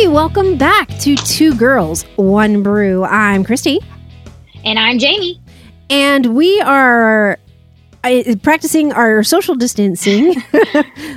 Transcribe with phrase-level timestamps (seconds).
[0.00, 3.04] Hey, welcome back to Two Girls, One Brew.
[3.04, 3.80] I'm Christy,
[4.64, 5.38] And I'm Jamie.
[5.90, 7.38] and we are
[8.02, 10.32] uh, practicing our social distancing.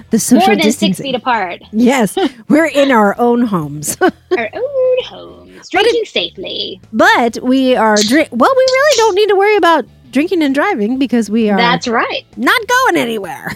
[0.09, 0.93] the social More than distancing.
[0.95, 1.61] six feet apart.
[1.71, 2.17] Yes,
[2.49, 3.95] we're in our own homes,
[4.37, 5.69] Our own homes.
[5.69, 6.81] Drinking safely.
[6.91, 8.27] but we are drink.
[8.33, 11.87] Well, we really don't need to worry about drinking and driving because we are That's
[11.87, 12.25] right.
[12.35, 13.53] not going anywhere.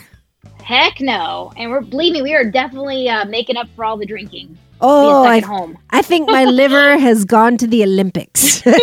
[0.64, 1.52] Heck no.
[1.58, 4.58] And we're believe me, we are definitely uh, making up for all the drinking.
[4.82, 5.78] Oh, I, home.
[5.90, 8.64] I think my liver has gone to the Olympics.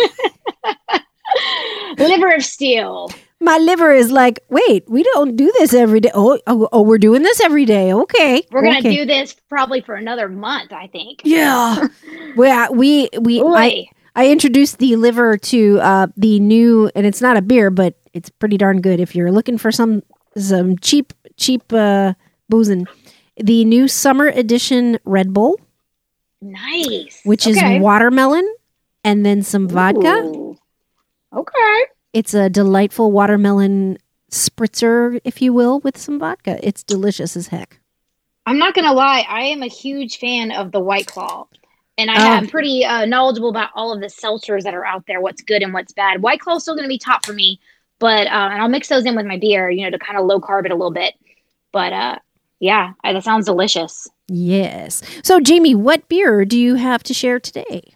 [1.97, 3.09] Liver of steel.
[3.39, 6.11] my liver is like, wait, we don't do this every day.
[6.13, 7.93] Oh, oh, oh we're doing this every day.
[7.93, 8.95] Okay, We're gonna okay.
[8.95, 11.21] do this probably for another month, I think.
[11.23, 11.87] Yeah,
[12.35, 17.37] well, we we I, I introduced the liver to uh, the new, and it's not
[17.37, 20.03] a beer, but it's pretty darn good if you're looking for some
[20.37, 22.13] some cheap cheap uh,
[22.49, 22.87] boozing.
[23.37, 25.59] The new summer edition Red Bull,
[26.41, 27.21] nice.
[27.23, 27.77] which Okay.
[27.77, 28.47] is watermelon
[29.03, 30.13] and then some vodka.
[30.25, 30.57] Ooh.
[31.33, 31.81] Okay.
[32.13, 33.97] It's a delightful watermelon
[34.31, 36.59] spritzer, if you will, with some vodka.
[36.65, 37.79] It's delicious as heck.
[38.45, 41.47] I'm not gonna lie, I am a huge fan of the White Claw.
[41.97, 42.33] And I Oh.
[42.37, 45.63] am pretty uh, knowledgeable about all of the seltzers that are out there, what's good
[45.63, 46.21] and what's bad.
[46.21, 47.59] White Claw is still gonna be top for me,
[47.99, 50.25] but uh, and I'll mix those in with my beer, you know, to kind of
[50.25, 51.15] low carb it a little bit.
[51.71, 52.19] But uh,
[52.65, 54.07] yeah, that sounds delicious.
[54.27, 55.03] Yes.
[55.23, 57.94] So, Jamie, what beer do you have to share today?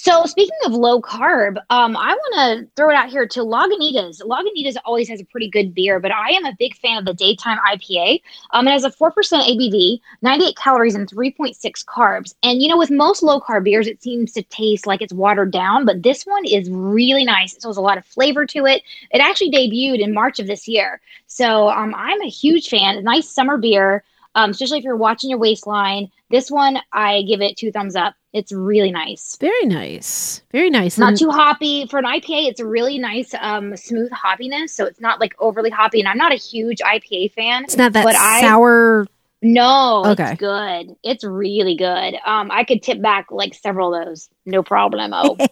[0.00, 4.22] So speaking of low carb, um, I want to throw it out here to Lagunitas.
[4.22, 7.14] Lagunitas always has a pretty good beer, but I am a big fan of the
[7.14, 8.22] daytime IPA.
[8.52, 12.32] Um, it has a four percent ABV, ninety-eight calories, and three point six carbs.
[12.44, 15.50] And you know, with most low carb beers, it seems to taste like it's watered
[15.50, 17.54] down, but this one is really nice.
[17.56, 18.82] It has a lot of flavor to it.
[19.10, 23.02] It actually debuted in March of this year, so um, I'm a huge fan.
[23.02, 24.04] Nice summer beer.
[24.38, 26.10] Um, especially if you're watching your waistline.
[26.30, 28.14] This one, I give it two thumbs up.
[28.34, 30.42] It's really nice Very nice.
[30.52, 30.98] Very nice.
[30.98, 32.48] not And- too hoppy for an IPA.
[32.48, 34.70] It's a really nice, um, smooth hoppiness.
[34.70, 35.98] So it's not like overly hoppy.
[36.00, 37.64] And I'm not a huge IPA fan.
[37.64, 39.06] it's not that but I- sour.
[39.40, 40.32] No, Okay.
[40.32, 40.96] it's good.
[41.02, 42.16] It's really good.
[42.26, 45.38] Um, I could tip back like several of those, no problemo.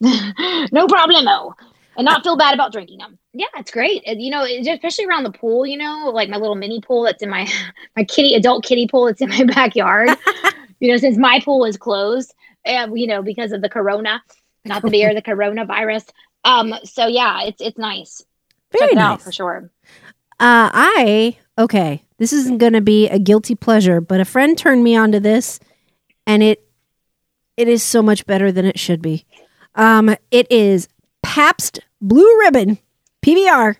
[0.72, 1.52] no problemo,
[1.96, 3.18] and not feel bad about drinking them.
[3.32, 4.06] Yeah, it's great.
[4.06, 5.66] You know, especially around the pool.
[5.66, 7.50] You know, like my little mini pool that's in my
[7.96, 10.10] my kitty adult kitty pool that's in my backyard.
[10.80, 12.34] you know, since my pool is closed,
[12.64, 14.22] and you know because of the corona,
[14.64, 16.08] not the beer, the coronavirus.
[16.44, 18.22] Um, so yeah, it's it's nice.
[18.72, 19.22] Very it nice.
[19.22, 19.70] for sure.
[20.40, 22.02] Uh, I okay.
[22.18, 25.58] This isn't going to be a guilty pleasure, but a friend turned me onto this,
[26.26, 26.66] and it
[27.56, 29.24] it is so much better than it should be.
[29.74, 30.88] Um, it is
[31.34, 32.78] Pabst Blue Ribbon
[33.20, 33.74] PBR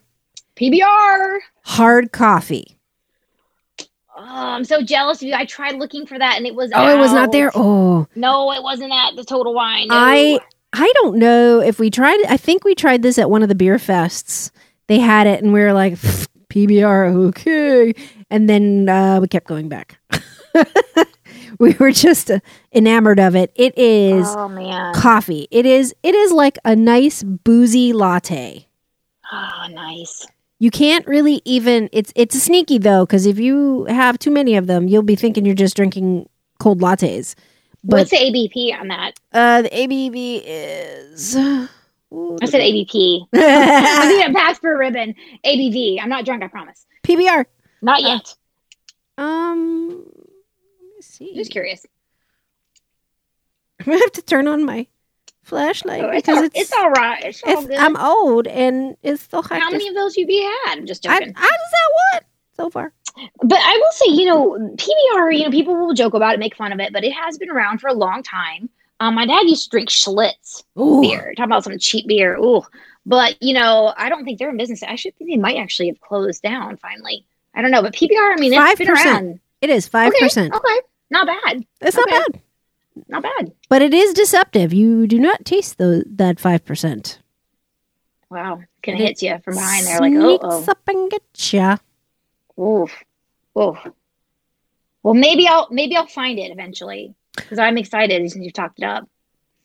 [0.57, 1.39] PBR.
[1.63, 2.81] hard coffee.
[4.17, 5.35] Oh, I'm so jealous of you.
[5.35, 7.53] I tried looking for that and it was Oh, it was not there.
[7.55, 9.87] Oh, No, it wasn't at the Total Wine.
[9.87, 9.95] No.
[9.95, 10.41] I
[10.73, 12.19] I don't know if we tried.
[12.29, 14.51] I think we tried this at one of the beer fests.
[14.89, 15.95] They had it, and we were like
[16.53, 17.95] PBR, okay.
[18.31, 20.01] And then uh, we kept going back.
[21.59, 22.41] we were just uh,
[22.73, 23.53] enamored of it.
[23.57, 24.95] It is Oh man.
[24.95, 25.47] coffee.
[25.51, 25.95] It is.
[26.03, 28.67] It is like a nice boozy latte.
[29.33, 30.27] Oh, nice.
[30.59, 31.89] You can't really even.
[31.93, 35.45] It's it's sneaky though, because if you have too many of them, you'll be thinking
[35.45, 36.29] you're just drinking
[36.61, 37.35] cold lattes.
[37.83, 39.13] But What's the ABP on that?
[39.33, 41.37] uh, the ABV is.
[41.37, 43.27] I said ABP.
[43.35, 45.15] I think it passed for a ribbon.
[45.45, 46.01] ABV.
[46.01, 46.87] I'm not drunk, I promise.
[47.07, 47.45] PBR.
[47.83, 48.35] Not Uh, yet.
[49.19, 50.05] Um, let me
[51.17, 51.35] see.
[51.35, 51.87] Just curious.
[53.81, 54.87] I'm gonna have to turn on my
[55.43, 57.23] flashlight Oh, it's, because all, it's, it's all right.
[57.25, 57.81] It's all it's-.
[57.81, 59.61] I'm old and it's so hard.
[59.61, 60.79] How many of those have you had?
[60.79, 61.35] I'm just I, I joking.
[61.35, 62.23] just that one
[62.57, 62.93] so far.
[63.43, 66.57] But I will say, you know, PBR, you know, people will joke about it, make
[66.57, 68.69] fun of it, but it has been around for a long time.
[69.01, 71.33] Um, my dad used to drink Schlitz Ooh, beer.
[71.37, 72.37] Talk about some cheap beer.
[72.37, 72.63] Ooh.
[73.07, 74.83] But, you know, I don't think they're in business.
[74.83, 77.27] I should think they might actually have closed down finally.
[77.55, 77.83] I don't know.
[77.83, 79.05] But PBR, I mean, it's been 5%.
[79.05, 79.41] around.
[79.61, 80.55] it is five Okay, percent.
[80.55, 80.81] Okay.
[81.15, 81.65] Not bad.
[81.81, 82.19] It's not okay.
[82.33, 82.41] bad,
[83.09, 83.53] Not bad.
[83.69, 84.73] but it is deceptive.
[84.75, 87.21] You do not taste the that five percent.
[88.31, 88.61] Wow.
[88.83, 91.23] Can hit you from behind there, like, oh, Sneaks up and get
[91.53, 91.77] ya.
[92.59, 92.83] oh.
[92.83, 93.05] Oof.
[93.57, 93.79] Oof.
[95.05, 98.85] Well, maybe I'll maybe I'll find it eventually because I'm excited since you've talked it
[98.85, 99.09] up.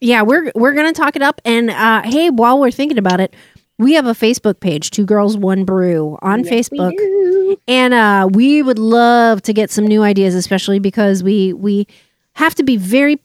[0.01, 1.42] Yeah, we're we're gonna talk it up.
[1.46, 3.34] And uh, hey, while we're thinking about it,
[3.80, 6.94] we have a Facebook page, Two Girls One Brew, on Yes, Facebook.
[7.68, 11.88] and uh, we would love to get some new ideas especially because we we
[12.34, 13.20] have to be very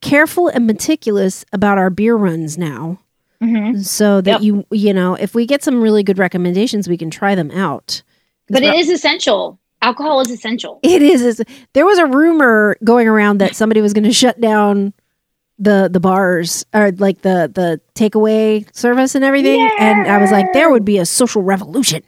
[0.00, 2.98] careful and meticulous about our beer runs now
[3.42, 3.82] Mhm.
[3.84, 4.42] so that Yep.
[4.42, 8.02] you you know if we get some really good recommendations we can try them out.
[8.48, 9.58] But it is essential.
[9.80, 10.80] Alcohol is essential.
[10.82, 11.42] It is
[11.74, 14.92] there was a rumor going around that somebody was going to shut down
[15.58, 20.52] the the bars or like the the takeaway service and everything and i was like
[20.52, 22.02] there would be a social revolution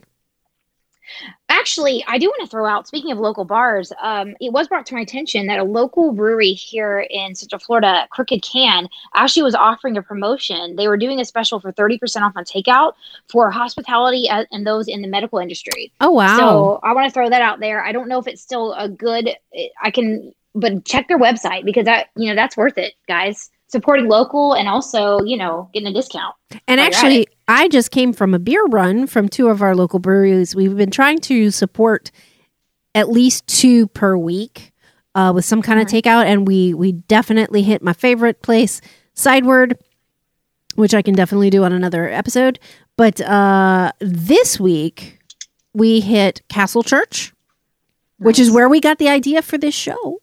[1.49, 4.85] Actually, I do want to throw out, speaking of local bars, um, it was brought
[4.87, 9.55] to my attention that a local brewery here in Central Florida, Crooked Can, actually was
[9.55, 10.75] offering a promotion.
[10.75, 12.95] They were doing a special for 30% off on takeout
[13.29, 15.93] for hospitality uh, and those in the medical industry.
[16.01, 17.85] oh wow So I want to throw that out there.
[17.85, 19.31] I don't know if it's still a good,
[19.81, 23.51] I can, but check their website because that, you know, that's worth it, guys.
[23.69, 26.35] Supporting local and also, you know, getting a discount.
[26.69, 27.27] And while you're at actually.
[27.49, 30.55] I just came from a beer run from two of our local breweries.
[30.55, 32.11] We've been trying to support
[32.95, 34.73] at least two per week
[35.17, 38.81] uh, with some kind of takeout, and we we definitely hit my favorite place,
[39.15, 39.79] Sideward,
[40.77, 42.59] which I can definitely do on another episode.
[42.97, 45.19] But uh, this week
[45.73, 47.33] we hit Castle Church,
[48.19, 50.21] which is where we got the idea for this show,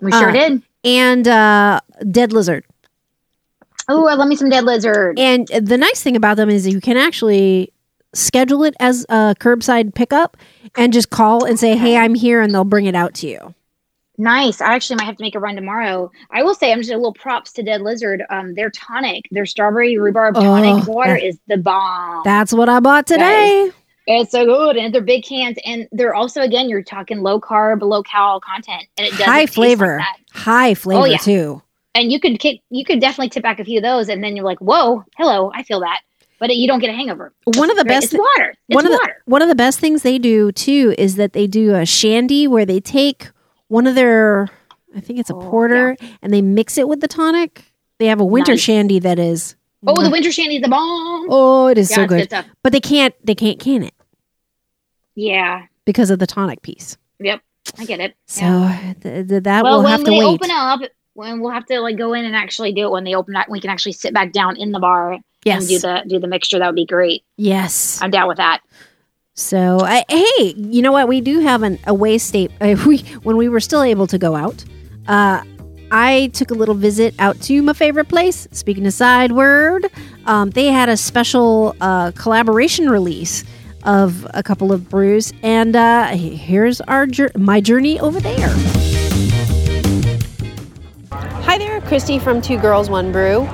[0.00, 0.62] We sure uh, did.
[0.84, 1.80] and uh,
[2.10, 2.64] Dead Lizard.
[3.88, 5.18] Oh, I love me some dead lizard.
[5.18, 7.72] And the nice thing about them is you can actually
[8.12, 10.36] schedule it as a curbside pickup
[10.76, 13.54] and just call and say, "Hey, I'm here," and they'll bring it out to you.
[14.16, 14.60] Nice.
[14.60, 16.10] I actually might have to make a run tomorrow.
[16.30, 18.22] I will say, I'm just a little props to Dead Lizard.
[18.28, 22.20] Um, their tonic, their strawberry rhubarb tonic Oh, water that- is the bomb.
[22.22, 23.70] That's what I bought today.
[24.06, 27.82] It's so good, and they're big cans, and they're also again, you're talking low carb,
[27.82, 30.16] low cal content, and it doesn't High like flavor, that.
[30.32, 31.16] high oh, flavor Oh, yeah.
[31.18, 31.62] too.
[31.94, 34.36] And you could kick, you could definitely tip back a few of those, and then
[34.36, 36.00] you're like, whoa, hello, I feel that,
[36.38, 37.32] but it, you don't get a hangover.
[37.44, 38.12] One of the best.
[38.12, 38.54] It's water.
[38.68, 39.22] It's one of the water.
[39.26, 42.64] one of the best things they do too is that they do a shandy where
[42.64, 43.28] they take
[43.68, 44.48] one of their,
[44.96, 47.64] I think it's a Oh, porter, and they mix it with the tonic.
[47.98, 48.60] They have a winter Nice.
[48.62, 49.56] shandy that is.
[49.86, 51.26] Oh, the winter shandy the bomb.
[51.30, 52.32] Oh, it is yeah, so good.
[52.62, 53.94] But they can't they can't can it
[55.14, 55.66] Yeah.
[55.84, 56.96] because of the tonic piece.
[57.18, 57.40] Yep.
[57.78, 58.14] I get it.
[58.26, 58.94] So Yeah.
[59.02, 60.24] th- th- that well, will have to they wait.
[60.24, 60.80] open up,
[61.14, 63.48] when we'll have to like go in and actually do it when they open up,
[63.48, 65.60] we can actually sit back down in the bar yes.
[65.60, 66.58] and do the do the mixture.
[66.58, 67.22] That would be great.
[67.36, 68.00] yes.
[68.02, 68.60] I'm down with that.
[69.34, 71.08] So, I, hey, you know what?
[71.08, 72.50] We do have an away state.
[72.60, 74.64] Uh, we when we were still able to go out,
[75.08, 75.42] uh,
[75.90, 78.46] I took a little visit out to my favorite place.
[78.52, 79.86] Speaking of Sideward,
[80.24, 83.44] um, they had a special uh, collaboration release
[83.82, 88.50] of a couple of brews, and uh, here's our my journey over there.
[91.10, 93.48] Hi there, Christy from Two Girls One Brew.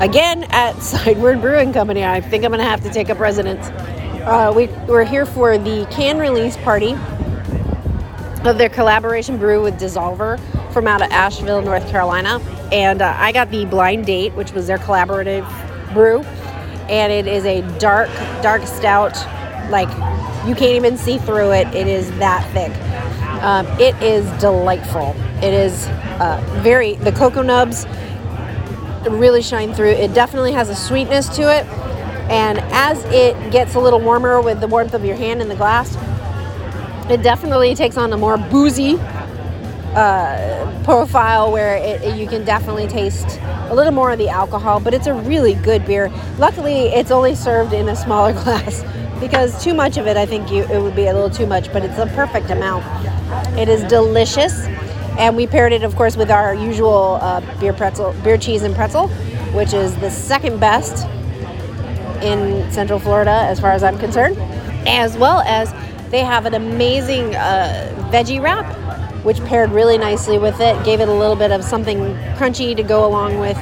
[0.00, 2.04] Again at Sideward Brewing Company.
[2.04, 3.68] I think I'm going to have to take up residence.
[4.26, 6.92] Uh, we, we're here for the can release party
[8.44, 10.38] of their collaboration brew with Dissolver
[10.72, 12.40] from out of Asheville, North Carolina.
[12.72, 15.46] And uh, I got the blind date, which was their collaborative
[15.92, 16.20] brew.
[16.88, 18.08] And it is a dark,
[18.42, 19.14] dark stout.
[19.70, 19.88] Like,
[20.46, 21.68] you can't even see through it.
[21.74, 22.72] It is that thick.
[23.42, 25.14] Um, it is delightful.
[25.42, 25.86] It is
[26.18, 27.86] uh, very, the cocoa nibs
[29.08, 29.90] really shine through.
[29.90, 31.66] It definitely has a sweetness to it.
[32.30, 35.56] And as it gets a little warmer with the warmth of your hand in the
[35.56, 35.96] glass,
[37.10, 38.96] it definitely takes on a more boozy
[39.94, 43.38] uh, profile where it, it- you can definitely taste
[43.68, 46.08] a little more of the alcohol, but it's a really good beer.
[46.38, 48.84] Luckily, it's only served in a smaller glass
[49.20, 51.72] because too much of it, I think you, it would be a little too much,
[51.72, 52.84] but it's a perfect amount.
[53.58, 54.64] It is delicious,
[55.18, 58.74] and we paired it, of course, with our usual uh, beer pretzel, beer cheese and
[58.74, 59.08] pretzel,
[59.52, 61.06] which is the second best
[62.22, 64.36] in Central Florida, as far as I'm concerned,
[64.86, 65.72] as well as
[66.10, 68.66] they have an amazing uh, veggie wrap,
[69.22, 71.98] which paired really nicely with it, gave it a little bit of something
[72.36, 73.58] crunchy to go along with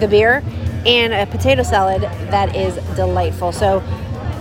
[0.00, 0.42] the beer,
[0.86, 3.52] and a potato salad that is delightful.
[3.52, 3.82] So,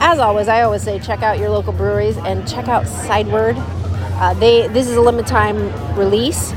[0.01, 3.55] as always, I always say check out your local breweries and check out Sideward.
[3.57, 5.57] Uh, they this is a limited time
[5.97, 6.53] release,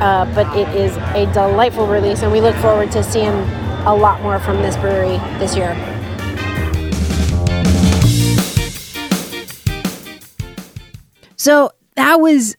[0.00, 3.32] uh, but it is a delightful release, and we look forward to seeing
[3.86, 5.74] a lot more from this brewery this year.
[11.36, 12.56] So that was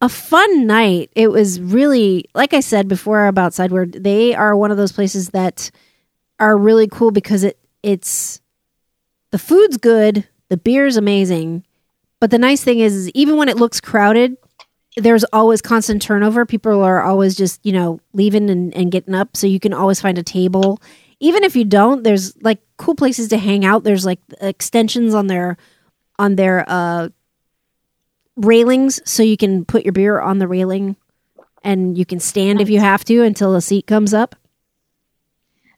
[0.00, 1.10] a fun night.
[1.14, 5.30] It was really, like I said before about Sideward, they are one of those places
[5.30, 5.70] that
[6.38, 8.40] are really cool because it it's
[9.30, 11.64] the food's good, the beer's amazing,
[12.20, 14.36] but the nice thing is, is even when it looks crowded,
[14.96, 16.44] there's always constant turnover.
[16.44, 19.36] People are always just, you know, leaving and, and getting up.
[19.36, 20.80] So you can always find a table.
[21.20, 23.84] Even if you don't, there's like cool places to hang out.
[23.84, 25.56] There's like extensions on their
[26.18, 27.10] on their uh
[28.38, 30.96] railings so you can put your beer on the railing
[31.64, 34.34] and you can stand if you have to until a seat comes up.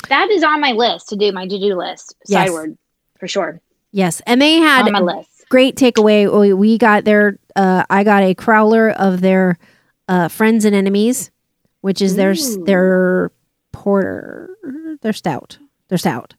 [0.09, 2.15] That is on my list to do my to do list.
[2.27, 2.49] Yes.
[2.49, 2.77] Sideward
[3.19, 3.61] for sure.
[3.93, 4.21] Yes.
[4.27, 5.29] And they on my list.
[5.49, 6.31] great takeaway.
[6.41, 9.59] We- We got their Uh, I got a crowler of their
[10.09, 11.31] uh, friends and enemies,
[11.81, 12.65] which is their Ooh.
[12.65, 13.33] their
[13.73, 14.57] porter,
[15.03, 16.35] their stout, their stout.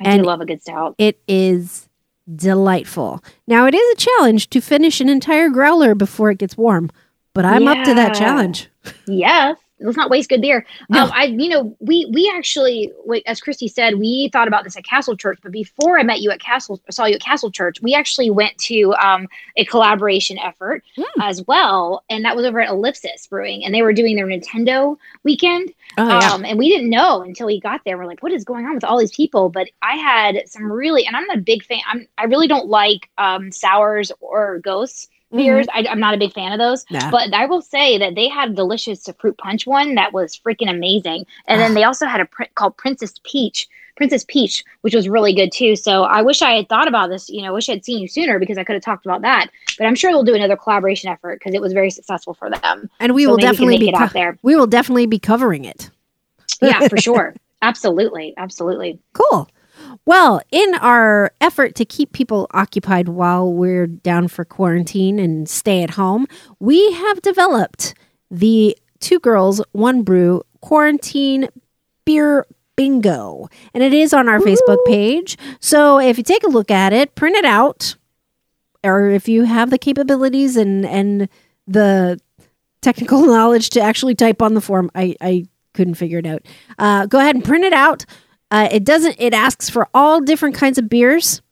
[0.00, 0.94] I And- do love a good stout.
[0.98, 1.88] It is
[2.36, 3.22] delightful.
[3.46, 6.90] Now it is a challenge to finish an entire growler before it gets warm,
[7.34, 8.68] but I'm up to that challenge.
[9.06, 9.56] Yes.
[9.82, 10.66] Let's not waste good beer.
[10.90, 11.04] No.
[11.04, 12.92] Um, I, you know, we we actually,
[13.26, 15.38] as Christy said, we thought about this at Castle Church.
[15.42, 18.58] But before I met you at Castle, saw you at Castle Church, we actually went
[18.58, 21.22] to um, a collaboration effort Hmm.
[21.22, 24.98] as well, and that was over at Ellipsis Brewing, and they were doing their Nintendo
[25.24, 25.72] weekend.
[25.98, 27.98] Oh Um, and we didn't know until we got there.
[27.98, 29.48] We're like, what is going on with all these people?
[29.48, 31.80] But I had some really, and I'm not a big fan.
[31.88, 35.66] I'm, I really don't like um, sours or gose beers.
[35.72, 36.84] I, I'm not a big fan of those.
[36.90, 37.10] Nah.
[37.10, 40.70] But I will say that they had a delicious fruit punch one that was freaking
[40.70, 41.26] amazing.
[41.46, 43.68] And then they also had a print called Princess Peach,
[44.00, 45.76] Princess Peach, which was really good too.
[45.76, 47.28] So I wish I had thought about this.
[47.28, 49.50] You know, I wish I'd seen you sooner because I could have talked about that.
[49.76, 52.88] But I'm sure they'll do another collaboration effort because it was very successful for them.
[52.98, 54.38] and we So will maybe we definitely be co- out there.
[54.42, 55.90] we will definitely be covering it.
[56.62, 57.34] Yeah, for sure.
[57.62, 58.98] Absolutely, absolutely.
[59.12, 59.48] Cool.
[60.06, 65.82] Well, in our effort to keep people occupied while we're down for quarantine and stay
[65.82, 66.26] at home,
[66.58, 67.92] we have developed
[68.30, 71.48] the Two Girls, One Brew Quarantine
[72.06, 72.46] Beer
[72.80, 73.46] Bingo.
[73.74, 75.36] And it is on our Facebook page.
[75.60, 77.94] So if you take a look at it, print it out,
[78.82, 81.28] or if you have the capabilities and, and
[81.66, 82.18] the
[82.80, 85.44] technical knowledge to actually type on the form, I, I
[85.74, 86.46] couldn't figure it out.
[86.78, 88.06] Uh, go ahead and print it out.
[88.50, 89.16] Uh, it doesn't.
[89.18, 91.42] It asks for all different kinds of beers,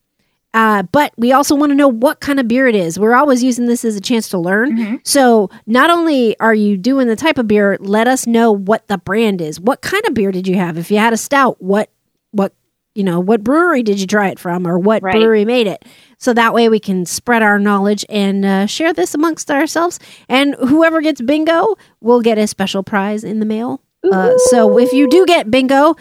[0.59, 2.99] uh, but we also want to know what kind of beer it is.
[2.99, 4.77] We're always using this as a chance to learn.
[4.77, 5.00] Mhm.
[5.05, 8.99] So not only are you doing the type of beer, let us know what the
[8.99, 9.61] brand is.
[9.61, 10.77] What kind of beer did you have?
[10.77, 11.91] If you had a stout, what
[12.33, 12.53] what
[12.97, 15.15] you know what brewery did you try it from, or what Right.
[15.15, 15.85] brewery made it?
[16.19, 20.00] So that way we can spread our knowledge and uh, share this amongst ourselves.
[20.29, 23.81] And whoever gets bingo will get a special prize in the mail.
[24.12, 25.95] Uh, so if you do get bingo,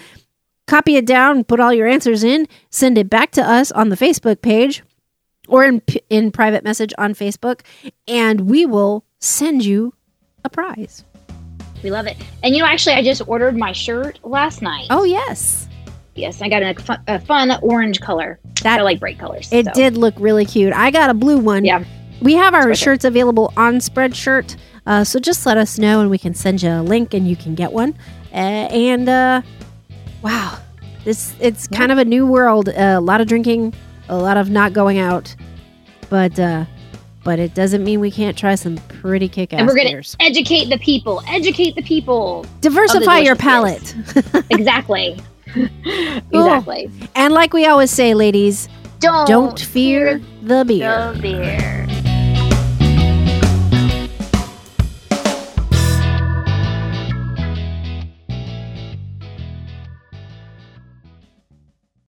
[0.68, 3.96] copy it down, put all your answers in, send it back to us on the
[3.96, 4.84] Facebook page
[5.48, 7.62] or in in private message on Facebook,
[8.08, 9.94] and we will send you
[10.46, 11.04] a prize.
[11.84, 12.18] We love it.
[12.44, 14.88] And you know, actually, I just ordered my shirt last night.
[14.90, 15.68] Oh yes,
[16.18, 18.40] Yes, I got a fun, a fun orange color.
[18.64, 19.54] that I like bright colors.
[19.54, 19.72] it so.
[19.74, 20.74] did look really cute.
[20.74, 21.64] I got a blue one.
[21.64, 21.84] Yeah.
[22.22, 22.84] We have our Spreadshirt.
[22.84, 24.56] shirts available on Spreadshirt,
[24.88, 27.36] uh, so just let us know and we can send you a link and you
[27.36, 27.96] can get one.
[28.34, 29.42] Uh, and uh,
[30.22, 30.58] wow,
[31.04, 32.70] this it's kind of a new world.
[32.70, 33.74] Uh, a lot of drinking,
[34.10, 35.36] a lot of not going out,
[36.10, 36.66] but uh,
[37.24, 40.16] but it doesn't mean we can't try some pretty kick-ass And we're gonna beers.
[40.20, 41.22] educate the people.
[41.28, 42.46] Educate the people.
[42.62, 43.96] Diversify your palate,
[44.50, 45.18] Exactly.
[45.86, 46.90] exactly.
[47.16, 48.68] and like we always say, ladies,
[49.00, 51.14] Don't don't fear the beer.
[51.14, 51.77] the beer.